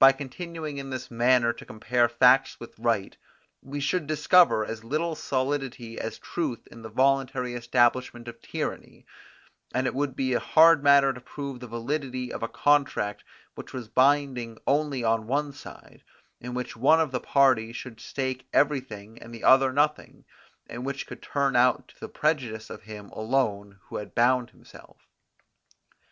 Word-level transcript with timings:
By 0.00 0.10
continuing 0.10 0.78
in 0.78 0.90
this 0.90 1.08
manner 1.08 1.52
to 1.52 1.64
compare 1.64 2.08
facts 2.08 2.58
with 2.58 2.76
right, 2.80 3.16
we 3.62 3.78
should 3.78 4.08
discover 4.08 4.64
as 4.64 4.82
little 4.82 5.14
solidity 5.14 6.00
as 6.00 6.18
truth 6.18 6.66
in 6.72 6.82
the 6.82 6.88
voluntary 6.88 7.54
establishment 7.54 8.26
of 8.26 8.42
tyranny; 8.42 9.06
and 9.72 9.86
it 9.86 9.94
would 9.94 10.16
be 10.16 10.34
a 10.34 10.40
hard 10.40 10.82
matter 10.82 11.12
to 11.12 11.20
prove 11.20 11.60
the 11.60 11.68
validity 11.68 12.32
of 12.32 12.42
a 12.42 12.48
contract 12.48 13.22
which 13.54 13.72
was 13.72 13.86
binding 13.86 14.58
only 14.66 15.04
on 15.04 15.28
one 15.28 15.52
side, 15.52 16.02
in 16.40 16.54
which 16.54 16.76
one 16.76 16.98
of 16.98 17.12
the 17.12 17.20
parties 17.20 17.76
should 17.76 18.00
stake 18.00 18.48
everything 18.52 19.16
and 19.22 19.32
the 19.32 19.44
other 19.44 19.72
nothing, 19.72 20.24
and 20.66 20.84
which 20.84 21.06
could 21.06 21.22
turn 21.22 21.54
out 21.54 21.86
to 21.86 22.00
the 22.00 22.08
prejudice 22.08 22.68
of 22.68 22.82
him 22.82 23.10
alone 23.10 23.78
who 23.84 23.96
had 23.98 24.12
bound 24.12 24.50
himself. 24.50 25.06